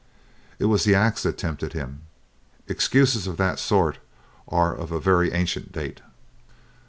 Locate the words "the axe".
0.83-1.21